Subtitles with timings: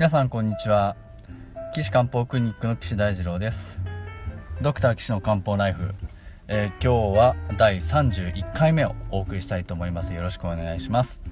[0.00, 0.96] 皆さんこんにちは。
[1.74, 3.82] 岸漢方クリニックの岸大二郎です。
[4.62, 5.94] ドクター岸の漢方ライフ、
[6.48, 10.14] えー、今日は第31回目をお送りしたいと思います。
[10.14, 11.22] よろしくお願いします。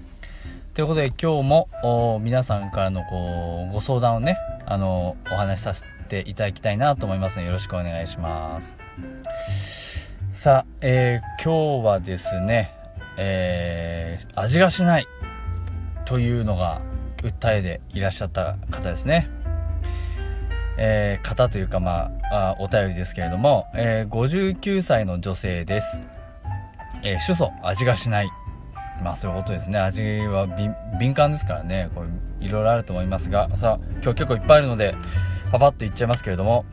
[0.75, 8.77] ということで今日も皆さんからのこうご相談をねあのお話しさせていただきたいなと思いますのでよろしくお願いします。
[10.35, 12.75] さあ、えー、今日はですね、
[13.17, 15.07] えー、味がしない
[16.05, 16.83] というのが
[17.23, 19.29] 訴えでいらっしゃった方ですね。
[20.81, 26.07] えー、方というかまああお便りですけれども、えー、59歳の女性です。
[27.03, 28.31] えー、主訴味がしない。
[29.03, 29.79] まあそういうことですね。
[29.79, 30.47] 味は
[30.99, 31.91] 敏感ですからね。
[31.95, 34.95] こういろいろあると思いますが、さあ今日結構いっぱいあるので、
[35.51, 36.65] パパッと言っちゃいますけれども、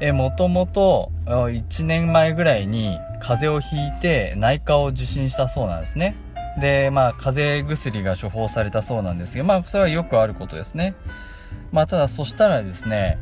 [0.00, 6.16] え、もともと1年前ぐらいに風邪をひいて内科を受診したそうなんですね。
[6.58, 10.94] で、まあ、風邪薬が処方されたそうなんですが、まあ、それはよくあることですね。
[11.72, 13.18] まあ、ただ、そしたらですね、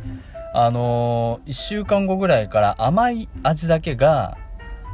[0.55, 4.39] あのー、1週間後ぐらいから甘い味だけが、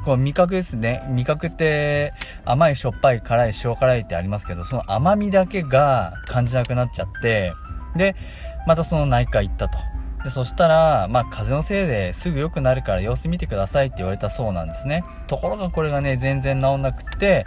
[0.04, 1.02] こう味覚ですね。
[1.08, 2.12] 味覚って
[2.44, 7.54] 甘い、しょっぱい、辛い、塩辛いってありますけど、その甘みだけが感じなくなっちゃって、
[7.96, 8.14] で、
[8.66, 9.78] またその内科行ったと。
[10.24, 15.04] で、そしたら、まあ、風邪のせいですぐ良くなるから様子見てくださいって言われたそうなんですね。
[15.26, 17.44] ところがこれがね、全然治んなくて、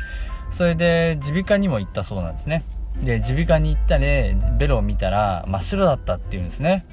[0.50, 2.64] それで耳鼻科にも行ったそうなんですね。
[3.04, 6.86] で耳鼻科に行ったりベロを見たら真っ白だったっていうんですね。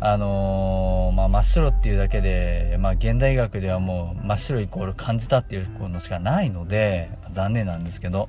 [0.00, 8.28] あのー、まあ、真っ白っていうだけで、まあ、現代医学ではもう真っ白イコール感じたっていうのしかないので残念なんですけど。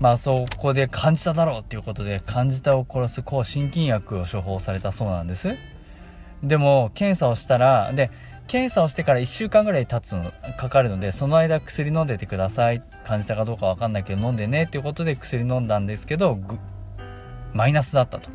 [0.00, 5.56] まあそこで感じただろうっていうことで感じたを殺す抗心筋薬を処方されたそうなんです。
[6.42, 8.10] でも検査をしたらで
[8.50, 12.82] 検査をしてから1週間ぐらい経つの、かかるので、その間薬飲んでてください。
[13.04, 16.36] 感じたかどうかわかんないけど飲んでねっていうことで薬飲んだんですけど、
[17.52, 18.28] マイナスだったと。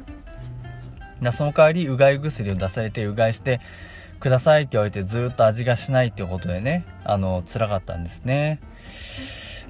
[1.22, 3.60] だその代わり、うがい薬を出されて、うがいして
[4.22, 8.62] くださいって言われて、ずっと味がしないっていうことでね、あの、辛かったんですね。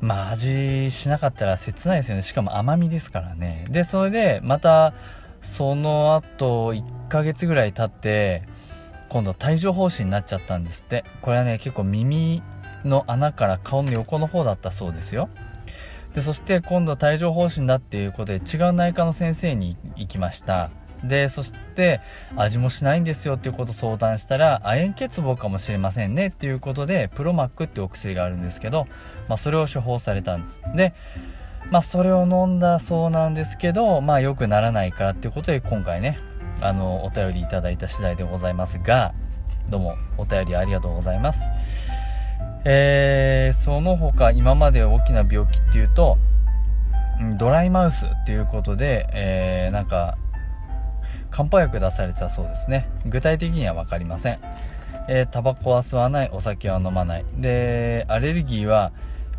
[0.02, 2.22] まあ、味しなかったら切ないですよね。
[2.22, 3.66] しかも甘みですからね。
[3.72, 4.94] で、それで、また、
[5.42, 8.44] その後、1ヶ月ぐらい経って、
[9.10, 11.04] 今度帯状疱疹になっちゃったんですって。
[11.22, 12.44] これはね結構耳
[12.84, 15.30] の穴から顔の横の方だったそうですよ。
[16.14, 20.70] でそして今度帯状疱疹だっていうことで違う内科の先生に行きました。
[21.04, 22.02] でそして
[22.36, 28.88] 味もしないんですよっていうことを相談したら亜鉛欠乏かもしれませんねっていうことでプロマックってお薬があるんですけど、
[29.28, 30.62] まあ、それを処方されたんです。
[30.76, 30.94] で
[31.70, 36.20] まあそれを飲んだそうなんですけどまあ良くならないからっていうことで今回ね
[36.62, 39.14] あのお便りいただいた次第でございますが
[39.70, 41.44] どうもお便りありがとうございます。
[42.66, 46.18] えー、その他今まで大きな病気っていうと
[47.38, 50.18] ドライマウスっていうことで、えー、なんか
[51.30, 52.90] 漢方薬出されたそうですね。
[53.06, 54.40] 具体的には分かりません。
[55.08, 57.26] え、タバコは吸わないお酒は飲まない。
[57.38, 58.92] でアレルギーは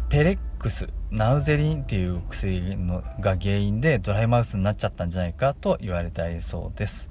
[0.09, 7.09] ペレックスナウゼリンっていう薬のが原因でドライマウスになっちゃったんじゃないかと言われたいそうです。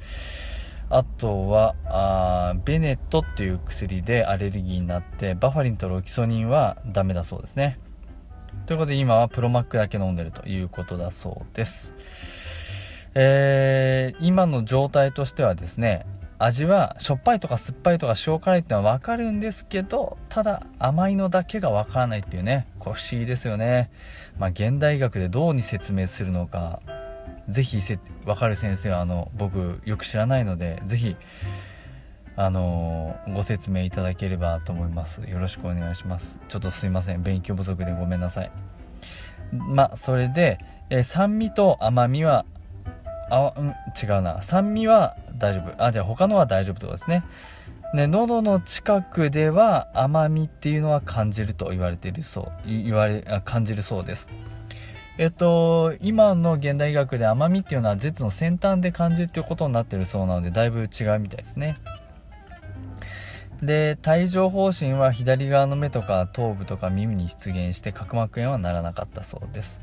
[0.89, 7.79] あとはあベネットっていう薬でアレルギーになってバファリンとロキソニンはダメだそうですね。
[8.65, 13.05] ということで今はプロマックだけ飲んでるということだそうです。
[13.15, 16.05] えー、今の状態としてはですね
[16.37, 23.89] 味はしょっぱいとか酸っぱいとか塩辛いってのは分かるんですけどただ甘いのだけが分からないっていうねこれ不思議ですよね。
[24.37, 26.81] まあ現代学でどうに説明するのか
[27.47, 27.79] 是非
[28.25, 31.15] 分かる先生はあの僕よく知らないので是非
[32.35, 35.21] あのご説明いただければと思います。
[35.21, 36.39] よろしくお願いします。
[36.49, 37.23] ちょっとすいません。
[37.23, 38.51] 勉強不足でごめんなさい。
[39.51, 40.57] まあそれで、
[40.89, 42.45] え酸味と甘みは
[43.29, 44.41] あうん違うな。
[44.41, 45.83] 酸味は大丈夫。
[45.83, 47.23] あじゃあ他のは大丈夫ってことですね。
[47.93, 52.67] で喉の近くでは甘みっていうのは感じると言われているそう。
[52.67, 54.29] 言われ感じるそうです。
[55.17, 61.77] えっと今の現代医学で甘みっていうのは舌の先端で感じるっていうことになってるそうなのでだいぶ違うみたいですね。
[63.61, 69.81] で帯状疱疹は左側の目とか頭部とか耳に出現して角膜炎はならなかったそうです。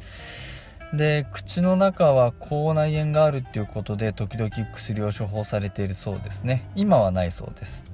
[0.92, 6.68] で口の中は口内炎があるっていうことで時々薬を処方されているそうですね。
[6.74, 7.86] 今はないそうです。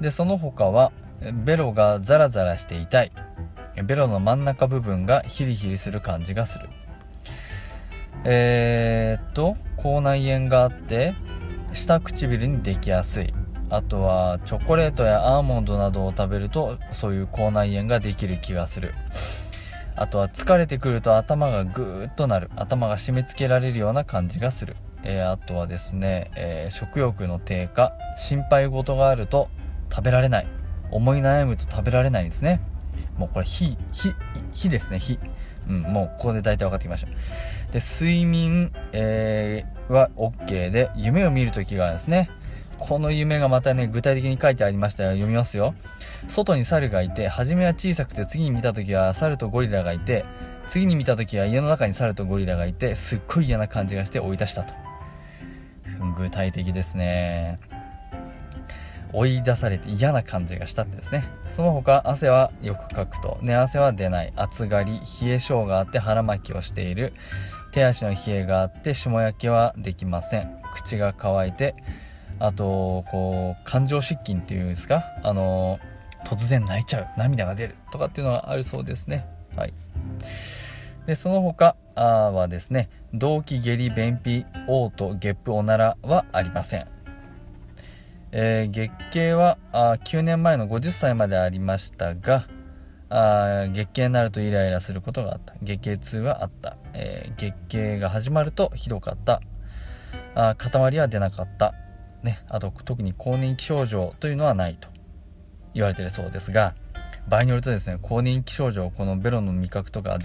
[0.00, 0.92] でその他は
[1.44, 3.12] ベロがザラザラして痛い。
[3.84, 6.68] ベロの真ん中部分がヒリヒリする感じがする。
[8.24, 11.14] えー、っと口内炎があって
[11.74, 13.34] 下唇にできやすい。
[13.68, 18.94] あとはチョコレートやアーモンドなどを食べるとそういう口内炎ができる気がする。
[19.96, 22.50] あとは疲れてくると頭がぐーっとなる。
[22.56, 24.76] 頭が締め付けられるような感じがする。
[25.02, 27.92] えー、あとはですね、えー、食欲の低下。
[28.16, 29.48] 心配事があると
[29.90, 30.46] 食べられない。
[30.90, 32.60] 思い悩むと食べられないんですね。
[33.16, 34.12] もうこれ火火
[34.52, 35.18] 火ですね火。
[35.68, 37.08] うんもうここで大体分かってきました。
[37.72, 42.30] で睡眠、えー、は OK で夢を見る時がですね
[42.78, 45.10] この夢がまたね具体的に書いてありましたよ。
[45.10, 45.74] 読みますよ。
[46.28, 50.24] 外に猿がいて初めは小さくて次に見た時は猿とゴリラがいて
[50.68, 54.74] 次に見た時は家の中に猿とゴリラがいてすっごい嫌な感じがして追い出したと。
[56.16, 57.58] 具体的ですね。
[59.12, 61.24] 追い出されて嫌な感じがしたってですね。
[61.46, 63.38] その他汗はよくかくと。
[63.42, 64.32] 寝汗は出ない。
[64.34, 67.12] 暑がり冷え性があって腹巻きをしている。
[67.70, 70.58] 手足の冷えがあって霜焼けはできません。
[70.74, 71.76] 口が乾いて
[72.38, 75.04] あとこう感情失禁っていうんですか？
[75.22, 75.78] あの
[76.24, 79.26] 突然泣いちゃう涙が出るとかっていうのがあるそうですね。
[79.56, 79.72] はい。
[81.06, 86.86] でその他はですね動悸下痢便秘嘔吐ゲップおならはありません、
[88.32, 92.48] えー、月経はあ9年前の50歳までありましたが
[93.10, 95.54] あ月経になるとイライラすることがあった。
[95.62, 99.42] 月経痛はあった、えー、月経が始まるとひどかった。
[100.34, 101.74] あ塊は出なかった。
[102.24, 104.88] ね、あと特に更年期症状というのはないと
[105.74, 106.74] 言われてるそうですが
[107.28, 110.18] 場合によるとですね更年期症状このベロの味覚とか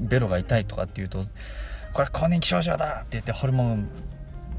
[0.00, 1.22] ベロが痛いとかっていうと
[1.92, 3.88] これ更年期症状だって言ってホルモン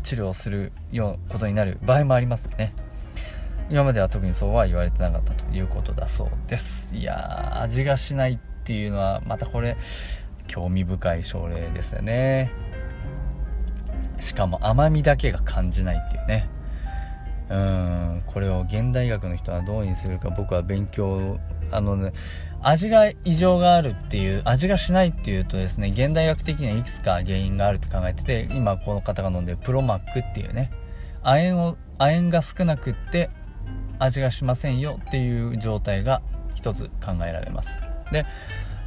[0.02, 2.74] 治療するようなことになる場合もありますね。
[3.70, 6.96] 今までは特にそうは言われてなかったということだそうです。
[6.96, 9.76] いや味がしないっていうのはまたこれ
[10.48, 12.52] 興味深い症例ですよね。
[14.20, 16.50] しかも甘みだけが感じないっていうね。
[17.50, 21.40] うんこれを現代学の人はどうにするか僕は勉強
[21.72, 22.12] あのね
[22.62, 30.72] 味が異常があるっていう味がしないっていうとですね現代学的にはいくつか原因があると考えてて今この方が飲んでるプロマックっていうね
[31.24, 33.30] 亜鉛を亜鉛が少なくって
[34.00, 36.22] 味がしませんよっていう状態が
[36.54, 37.82] 一つ考えられます。
[38.12, 38.26] で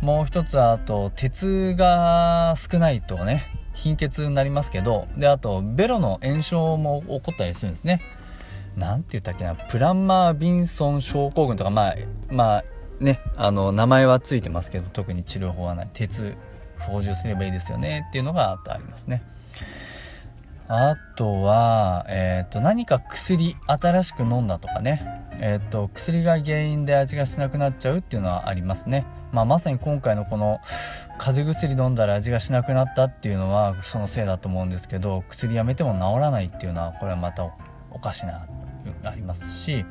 [0.01, 8.01] もう一つはあと鉄が少ないとね貧血になりますけどであとベロの炎症も起こったりするんですね。
[8.81, 11.95] 何て言ったっけなプランマー・ビンソン症候群とかまあ
[12.31, 12.65] まあ
[12.99, 15.91] ねあの名前はついてますけど特に治療法はない。
[15.93, 16.35] 鉄
[16.81, 19.23] 補充すればいいですよねっていうのがあとありますね。
[20.73, 25.03] あとは、えーと、何か薬新しく飲んだとかね、
[25.41, 30.61] えーと、薬が原因で味がしなくなっちゃうっていうのはありますね、まあ、まさに今回のこの
[31.19, 37.53] 風邪薬飲んだら味がしなくなったっていうのはそのせいだと思うんですけど薬やめても治らないっていうのはこれはまた
[37.91, 38.47] おかしな。
[39.05, 39.85] ありますし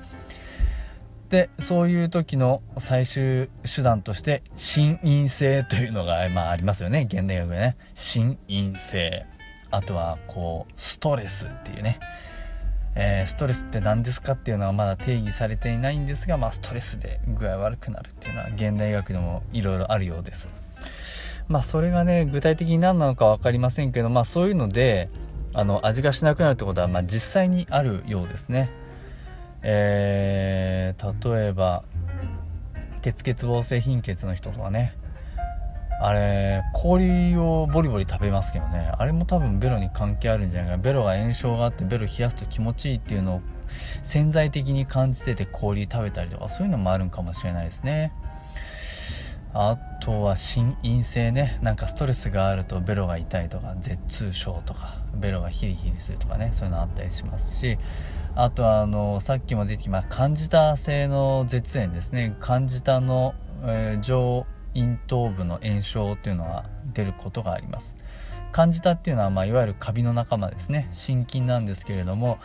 [1.30, 7.08] でそういう時の最終手段として心因性というのが、まあ、ありますよね。
[7.08, 7.78] 現代学でね。
[7.94, 9.26] 心因性。
[9.72, 12.00] あとはこうストレスっていうね、
[12.96, 20.50] えー、ストレスって何ですかっていうのはまだ定義されていないんですが、まあ、ストレスで具合悪くなるっていうのは現代学でもいろいろあるようです。
[21.48, 25.10] まあそれがね具体的に何なのか分かりませんけどまあそういうので
[25.54, 28.72] あの味がしなくなるってことは、まあ、実際にあるようですね。
[29.62, 31.84] えー、例えば
[33.02, 34.96] 鉄欠乏性貧血の人とかね。
[36.02, 38.90] あれ氷をボリボリ食べますけどね。
[38.98, 43.42] あれも多分ベロに関係あるんじゃないかベロが炎症があってベロ冷やすと気持ちいいっていうのを
[44.02, 48.14] 潜在的に感じてて氷食べたりとかそういうのもあるんかもしれないですね。
[49.54, 51.58] あとは心因性ね。
[51.62, 56.52] なんかストレスがあるとベロが痛いとか舌痛症とかベロがヒリヒリするとかね。
[56.54, 57.78] そういうのあったりしますし。
[58.36, 62.36] あとはあのさっきも出てきました感じた性の舌炎ですね。
[62.40, 67.98] 感じたの、えー、上咽頭部の炎症っていうのは出ることがあります。
[68.52, 70.90] 感じたっていうのは、まあ、いわゆるカビの仲間ですね。
[70.92, 72.40] 心筋なんですけれども、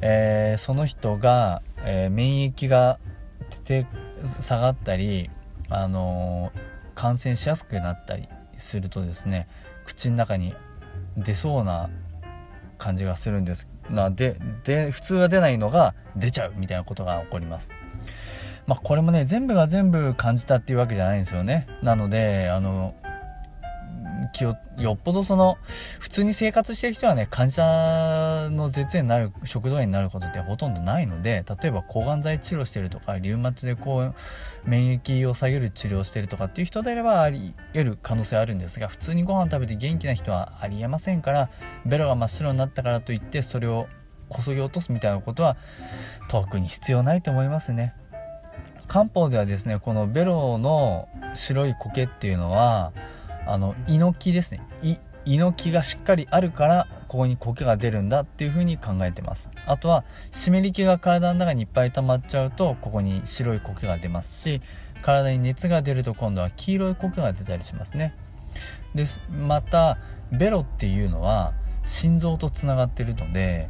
[0.00, 2.98] えー、その人が、えー、免疫が
[4.40, 5.30] 下がったり、
[5.68, 6.52] あの
[6.94, 9.48] 感染しやすくなったりするとですね
[9.84, 10.54] 口の中に
[11.16, 11.90] 出そうな
[12.78, 13.68] 感じがするんです。
[13.90, 17.72] なでで普通は出ないのが出ちゃうみたいなことが起こります。
[18.66, 21.66] まあこれもね全部が全部感じたっていうわけじゃないんですよね。
[21.82, 22.94] なのであの
[24.32, 25.58] 気をよっぽどその
[26.00, 27.50] 普通に生活してる人はね患
[28.50, 34.14] の絶縁になる食道炎になることってほとんどないので例えば抗がん剤治療してるとかリウマチでこう
[34.64, 41.50] 免疫を下げる治療してるとかっていう人であればあり得る可能性あるんですが普通にご飯食べて元気な人はありえませんから
[41.84, 43.86] ベロが真っ白になったからといってそれを
[44.28, 45.56] こそぎ落とすみたいなことは
[46.28, 47.94] 特に必要ないと思いますね。
[48.88, 52.92] 漢方ではですねこのベロの白い苔っていうのは
[53.46, 54.60] あの猪木ですね
[55.26, 59.50] 猪木がしっかりあるからここに苔が出るんだっていうふうに考えてます。
[59.66, 64.62] あとは湿り気が体の中にいっぱい溜まっちゃうとここに白い苔が出ますし
[65.02, 68.14] 体に熱が出ると今度は黄色い苔が出たりしますね。
[68.94, 69.98] ですまた
[70.32, 71.52] ベロっていうのは
[71.84, 73.68] 心臓とつながってるので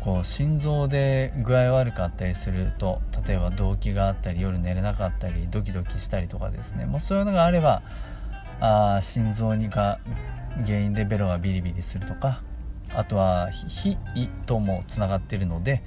[0.00, 6.86] こう心臓で具合悪かったりすると例えば動悸があったり夜寝れなかったりドキドキしたりとかですね。
[6.86, 7.82] もうそういうのがあれば
[8.60, 9.98] あ心臓にが
[10.66, 12.42] 原因でベロがビリビリするとか
[12.94, 13.96] あとは火
[14.46, 15.82] ともつながってるので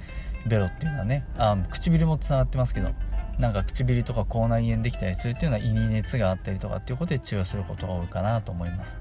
[0.46, 2.90] ベロっていうのはねあ唇もつながってますけど
[3.38, 8.98] なんか唇とか口内炎できたりするっていうのは胃に熱があったりとかっていうことで治療することが多いかなと思います。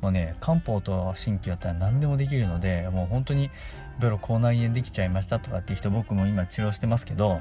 [0.00, 3.50] もうね漢方と鍼灸だったら何でもできるのでもう本当に
[3.98, 7.40] ベロ口内炎できちゃいましたとかっていう人僕も今治療してますけど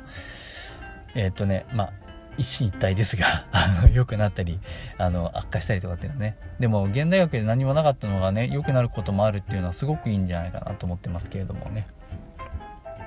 [1.13, 1.93] えっ、とねまあ
[2.37, 4.59] 一進一退ですが あの良くなったり
[4.97, 6.37] あの悪化したりとかっていうのね。
[6.59, 11.87] でも現代学で何もなかったのがね良くなることもあるっていうのはすごくいいんじゃないかなと思ってますけれどもね。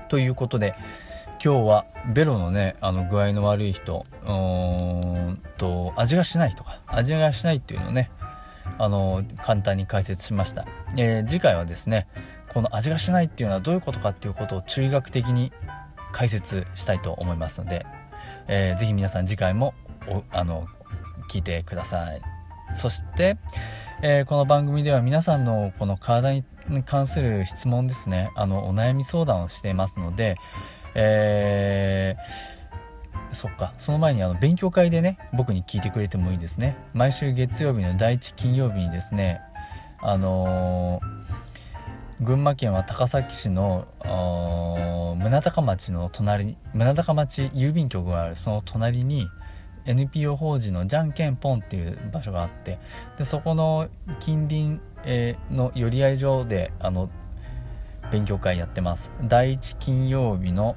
[0.09, 0.75] ということで
[1.43, 8.11] 今日はベロのねあの具合の悪い人うーんと味がしないとか味がしないっていうのをね
[8.79, 12.09] あの簡単に解説しました、えー、次回はですね
[12.53, 15.53] この味がしないっていうのはどういうことかっていうことを中医学的に
[16.13, 17.87] 解説したいと思いますので、
[18.49, 19.75] えー、ぜひ皆さん次回も
[20.31, 20.67] あの
[21.31, 22.23] 聞いてください。
[22.75, 23.37] そして、
[24.03, 26.45] えー、この番組では皆さんのこの体に
[26.85, 28.31] 関する質問ですね。
[28.37, 30.37] あのお悩み相談をしていますので、
[30.95, 33.75] えー、そっか。
[33.79, 36.77] その前にあの勉強会でね僕に聞いてくれてもいいですね。
[36.95, 39.41] 毎週月曜日の第1金曜日にですね
[40.01, 41.21] あのー
[42.21, 43.89] 群馬県は高崎市の
[45.31, 49.29] 宗高町の隣に宗高町郵便局があるその隣に
[49.87, 52.81] NPO 法人のじゃんけんぽんっていう場所があって
[53.17, 57.09] でそこの近隣、えー、の寄り合い所であの
[58.11, 59.13] 勉強会やってます。
[59.23, 60.75] 第1金曜日の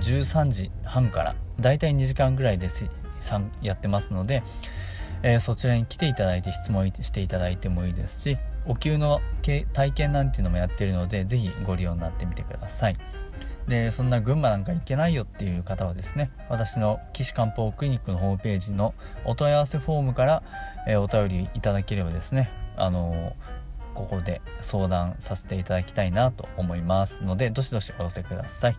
[0.00, 2.68] 13時半からだいたい2時間ぐらいで
[3.62, 4.42] やってますので、
[5.24, 9.20] えー、そちらに来ていただいて質問していただいてもいいですしお灸の
[9.72, 12.96] 体験なんていうのもやってるので是非ご利用になってみてください。
[13.66, 18.92] でそんな群馬なんか行けないよっていう方はですね私の岸漢方クリニックのホームページの
[19.24, 20.42] お問い合わせフォームから、
[20.86, 23.32] えー、お便りいただければですねあのー、
[23.94, 28.76] ここで相談させていただきたいなと思いますのでどしどしお寄せください、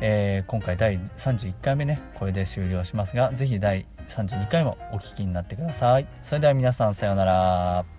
[0.00, 6.06] えー、今回第31回目ねこれで終了しますが是非第32回もお聴きになってください。
[6.22, 7.95] それでは皆さんさようなら。